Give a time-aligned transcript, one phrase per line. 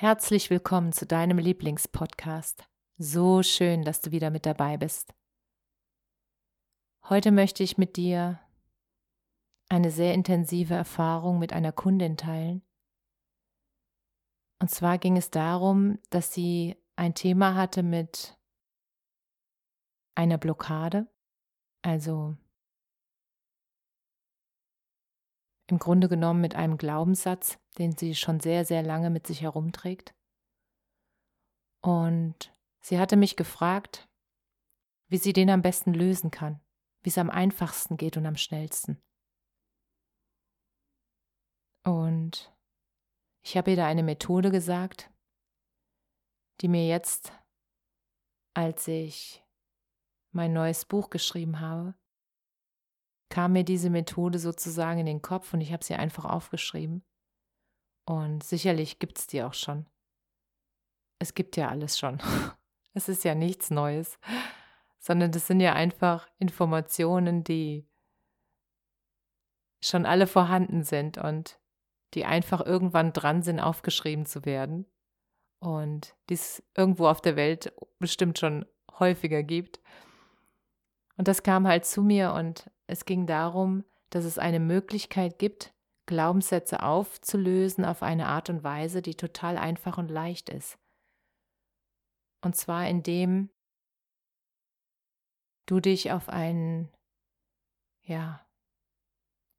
[0.00, 2.66] Herzlich willkommen zu deinem Lieblingspodcast.
[2.96, 5.12] So schön, dass du wieder mit dabei bist.
[7.10, 8.40] Heute möchte ich mit dir
[9.68, 12.62] eine sehr intensive Erfahrung mit einer Kundin teilen.
[14.58, 18.38] Und zwar ging es darum, dass sie ein Thema hatte mit
[20.14, 21.12] einer Blockade,
[21.82, 22.38] also
[25.70, 30.14] im Grunde genommen mit einem Glaubenssatz, den sie schon sehr, sehr lange mit sich herumträgt.
[31.82, 34.08] Und sie hatte mich gefragt,
[35.08, 36.60] wie sie den am besten lösen kann,
[37.02, 39.00] wie es am einfachsten geht und am schnellsten.
[41.84, 42.54] Und
[43.42, 45.10] ich habe ihr da eine Methode gesagt,
[46.60, 47.32] die mir jetzt,
[48.54, 49.42] als ich
[50.30, 51.94] mein neues Buch geschrieben habe,
[53.30, 57.02] kam mir diese Methode sozusagen in den Kopf und ich habe sie einfach aufgeschrieben.
[58.04, 59.86] Und sicherlich gibt es die auch schon.
[61.18, 62.18] Es gibt ja alles schon.
[62.92, 64.18] Es ist ja nichts Neues,
[64.98, 67.86] sondern das sind ja einfach Informationen, die
[69.80, 71.60] schon alle vorhanden sind und
[72.14, 74.86] die einfach irgendwann dran sind, aufgeschrieben zu werden.
[75.60, 78.66] Und die es irgendwo auf der Welt bestimmt schon
[78.98, 79.80] häufiger gibt.
[81.20, 85.74] Und das kam halt zu mir und es ging darum, dass es eine Möglichkeit gibt,
[86.06, 90.78] Glaubenssätze aufzulösen auf eine Art und Weise, die total einfach und leicht ist.
[92.40, 93.50] Und zwar indem
[95.66, 96.88] du dich auf einen,
[98.04, 98.40] ja,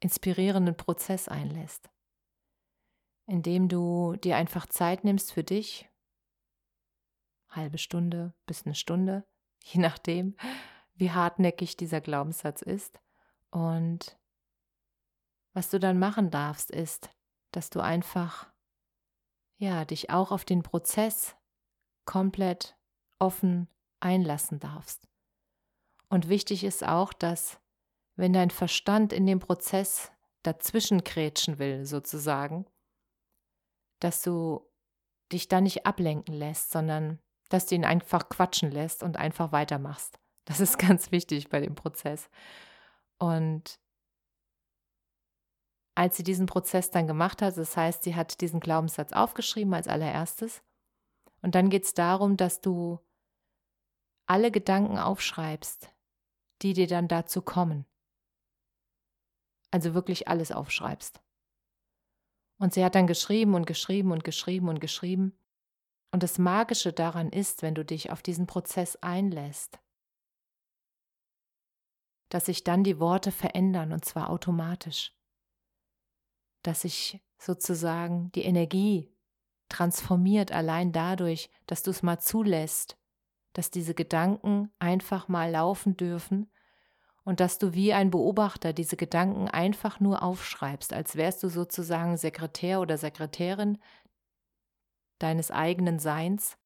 [0.00, 1.88] inspirierenden Prozess einlässt.
[3.28, 5.88] Indem du dir einfach Zeit nimmst für dich,
[7.48, 9.24] halbe Stunde bis eine Stunde,
[9.62, 10.36] je nachdem,
[10.94, 13.00] wie hartnäckig dieser Glaubenssatz ist,
[13.54, 14.18] und
[15.52, 17.08] was du dann machen darfst, ist,
[17.52, 18.48] dass du einfach,
[19.58, 21.36] ja, dich auch auf den Prozess
[22.04, 22.76] komplett
[23.20, 23.68] offen
[24.00, 25.06] einlassen darfst.
[26.08, 27.60] Und wichtig ist auch, dass
[28.16, 30.10] wenn dein Verstand in dem Prozess
[30.42, 32.66] dazwischen krätschen will, sozusagen,
[34.00, 34.68] dass du
[35.30, 40.18] dich da nicht ablenken lässt, sondern dass du ihn einfach quatschen lässt und einfach weitermachst.
[40.44, 42.28] Das ist ganz wichtig bei dem Prozess.
[43.18, 43.78] Und
[45.94, 49.86] als sie diesen Prozess dann gemacht hat, das heißt, sie hat diesen Glaubenssatz aufgeschrieben als
[49.86, 50.62] allererstes.
[51.40, 52.98] Und dann geht es darum, dass du
[54.26, 55.90] alle Gedanken aufschreibst,
[56.62, 57.84] die dir dann dazu kommen.
[59.70, 61.20] Also wirklich alles aufschreibst.
[62.58, 65.36] Und sie hat dann geschrieben und geschrieben und geschrieben und geschrieben.
[66.12, 69.78] Und das Magische daran ist, wenn du dich auf diesen Prozess einlässt,
[72.28, 75.12] dass sich dann die Worte verändern und zwar automatisch.
[76.62, 79.12] Dass sich sozusagen die Energie
[79.68, 82.96] transformiert allein dadurch, dass du es mal zulässt,
[83.52, 86.50] dass diese Gedanken einfach mal laufen dürfen
[87.24, 92.16] und dass du wie ein Beobachter diese Gedanken einfach nur aufschreibst, als wärst du sozusagen
[92.16, 93.78] Sekretär oder Sekretärin
[95.18, 96.58] deines eigenen Seins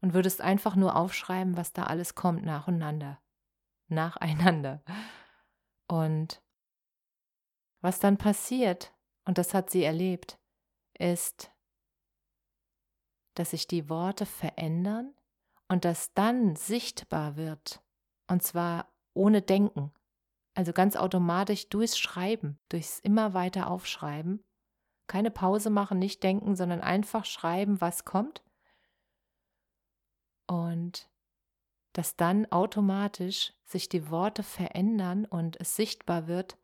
[0.00, 3.18] und würdest einfach nur aufschreiben, was da alles kommt nacheinander
[3.88, 4.82] nacheinander.
[5.86, 6.42] Und
[7.80, 8.92] was dann passiert,
[9.24, 10.38] und das hat sie erlebt,
[10.98, 11.50] ist,
[13.34, 15.14] dass sich die Worte verändern
[15.68, 17.82] und dass dann sichtbar wird,
[18.26, 19.92] und zwar ohne Denken,
[20.54, 24.44] also ganz automatisch durchs Schreiben, durchs immer weiter Aufschreiben,
[25.06, 28.42] keine Pause machen, nicht denken, sondern einfach schreiben, was kommt.
[30.46, 31.08] Und
[31.98, 36.56] dass dann automatisch sich die Worte verändern und es sichtbar wird,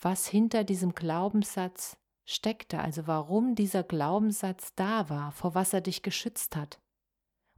[0.00, 6.02] was hinter diesem Glaubenssatz steckte, also warum dieser Glaubenssatz da war, vor was er dich
[6.02, 6.80] geschützt hat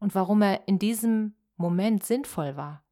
[0.01, 2.85] und warum er in diesem Moment sinnvoll war.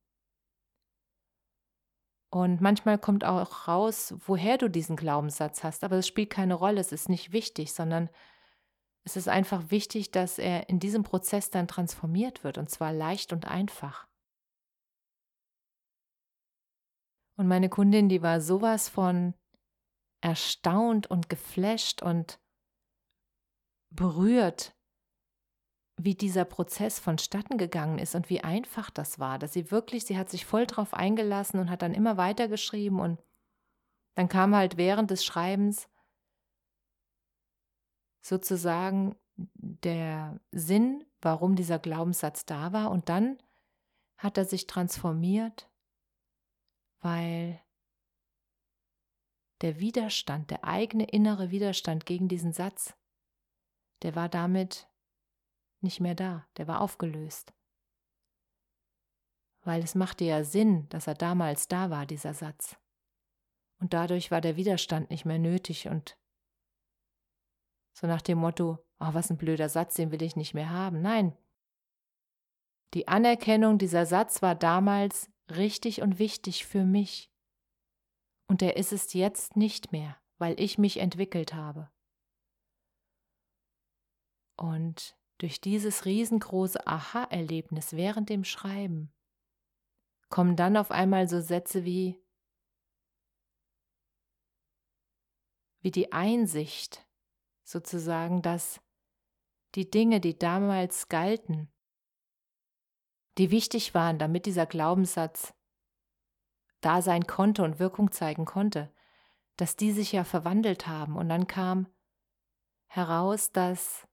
[2.31, 6.81] Und manchmal kommt auch raus, woher du diesen Glaubenssatz hast, aber es spielt keine Rolle,
[6.81, 8.09] es ist nicht wichtig, sondern
[9.05, 13.33] es ist einfach wichtig, dass er in diesem Prozess dann transformiert wird, und zwar leicht
[13.33, 14.09] und einfach.
[17.37, 19.35] Und meine Kundin, die war sowas von
[20.23, 22.39] erstaunt und geflasht und
[23.91, 24.77] berührt,
[25.97, 30.19] wie dieser Prozess vonstatten gegangen ist und wie einfach das war, dass sie wirklich, sie
[30.19, 33.23] hat sich voll drauf eingelassen und hat dann immer weitergeschrieben und
[34.17, 35.89] dann kam halt während des Schreibens
[38.21, 43.39] sozusagen der Sinn, warum dieser Glaubenssatz da war und dann
[44.17, 45.71] hat er sich transformiert,
[47.01, 47.61] weil
[49.63, 52.95] der Widerstand, der eigene innere Widerstand gegen diesen Satz,
[54.03, 54.89] der war damit
[55.81, 57.55] nicht mehr da, der war aufgelöst.
[59.63, 62.77] Weil es machte ja Sinn, dass er damals da war, dieser Satz.
[63.79, 66.19] Und dadurch war der Widerstand nicht mehr nötig und
[67.93, 71.03] so nach dem Motto, oh, was ein blöder Satz, den will ich nicht mehr haben.
[71.03, 71.37] Nein.
[72.95, 77.31] Die Anerkennung dieser Satz war damals richtig und wichtig für mich.
[78.49, 81.91] Und er ist es jetzt nicht mehr, weil ich mich entwickelt habe.
[84.57, 89.13] Und durch dieses riesengroße Aha-Erlebnis während dem Schreiben
[90.29, 92.23] kommen dann auf einmal so Sätze wie
[95.83, 97.07] wie die Einsicht
[97.71, 98.81] sozusagen, dass
[99.75, 101.71] die Dinge, die damals galten,
[103.39, 105.55] die wichtig waren, damit dieser Glaubenssatz
[106.81, 108.93] da sein konnte und Wirkung zeigen konnte,
[109.57, 111.17] dass die sich ja verwandelt haben.
[111.17, 111.87] Und dann kam
[112.87, 114.07] heraus, dass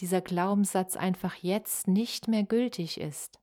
[0.00, 3.40] dieser Glaubenssatz einfach jetzt nicht mehr gültig ist.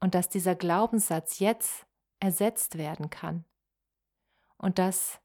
[0.00, 1.86] Und dass dieser Glaubenssatz jetzt
[2.20, 3.44] ersetzt werden kann.
[4.58, 5.20] Und dass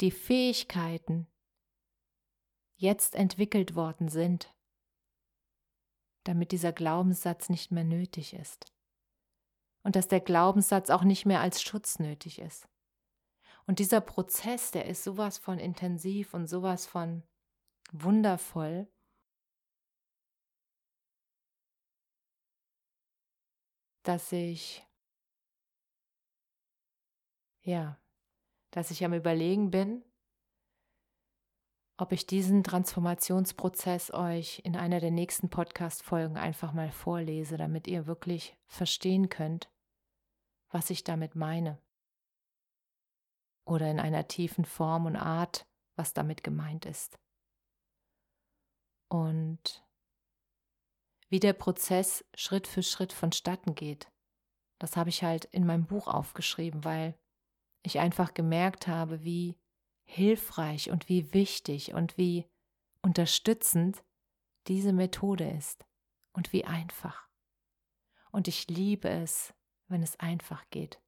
[0.00, 1.26] die Fähigkeiten
[2.76, 4.54] jetzt entwickelt worden sind,
[6.24, 8.72] damit dieser Glaubenssatz nicht mehr nötig ist.
[9.82, 12.68] Und dass der Glaubenssatz auch nicht mehr als Schutz nötig ist.
[13.66, 17.22] Und dieser Prozess, der ist sowas von intensiv und sowas von
[17.92, 18.88] wundervoll.
[24.02, 24.84] dass ich
[27.62, 27.99] ja,
[28.70, 30.04] dass ich am Überlegen bin,
[31.96, 38.06] ob ich diesen Transformationsprozess euch in einer der nächsten Podcast-Folgen einfach mal vorlese, damit ihr
[38.06, 39.70] wirklich verstehen könnt,
[40.70, 41.78] was ich damit meine
[43.66, 45.66] oder in einer tiefen Form und Art,
[45.96, 47.18] was damit gemeint ist.
[49.08, 49.84] Und
[51.28, 54.10] wie der Prozess Schritt für Schritt vonstatten geht,
[54.78, 57.18] das habe ich halt in meinem Buch aufgeschrieben, weil
[57.82, 59.58] ich einfach gemerkt habe, wie
[60.04, 62.46] hilfreich und wie wichtig und wie
[63.02, 64.02] unterstützend
[64.66, 65.86] diese Methode ist
[66.32, 67.28] und wie einfach.
[68.30, 69.54] Und ich liebe es,
[69.88, 71.00] wenn es einfach geht.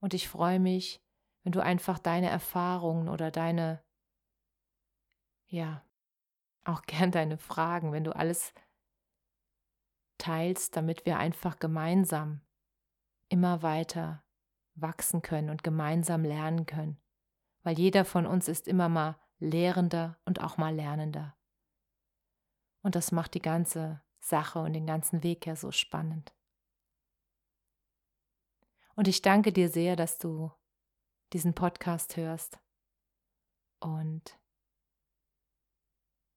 [0.00, 1.02] Und ich freue mich,
[1.42, 3.82] wenn du einfach deine Erfahrungen oder deine
[5.54, 5.82] ja,
[6.64, 8.52] auch gern deine Fragen, wenn du alles
[10.18, 12.40] teilst, damit wir einfach gemeinsam
[13.28, 14.22] immer weiter
[14.74, 17.00] wachsen können und gemeinsam lernen können.
[17.64, 21.36] Weil jeder von uns ist immer mal Lehrender und auch mal Lernender.
[22.82, 26.34] Und das macht die ganze Sache und den ganzen Weg ja so spannend.
[28.94, 30.52] Und ich danke dir sehr, dass du
[31.32, 32.60] diesen Podcast hörst.
[33.80, 34.38] Und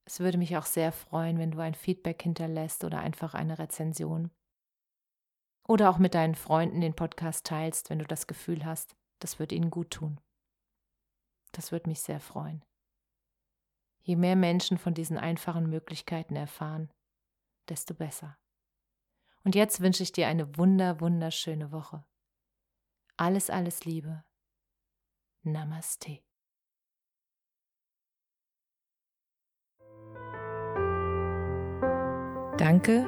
[0.06, 4.32] es würde mich auch sehr freuen, wenn du ein Feedback hinterlässt oder einfach eine Rezension.
[5.68, 9.52] Oder auch mit deinen Freunden den Podcast teilst, wenn du das Gefühl hast, das wird
[9.52, 10.20] ihnen gut tun.
[11.52, 12.64] Das würde mich sehr freuen.
[14.02, 16.92] Je mehr Menschen von diesen einfachen Möglichkeiten erfahren,
[17.68, 18.38] desto besser.
[19.44, 22.06] Und jetzt wünsche ich dir eine wunder, wunderschöne Woche.
[23.18, 24.24] Alles, alles Liebe.
[25.44, 26.20] Namaste.
[32.58, 33.08] Danke,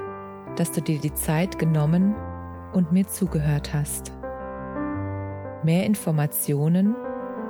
[0.56, 2.16] dass du dir die Zeit genommen
[2.74, 4.12] und mir zugehört hast.
[5.64, 6.96] Mehr Informationen